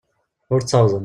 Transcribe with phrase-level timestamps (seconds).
[0.53, 0.99] Ur ttawḍen.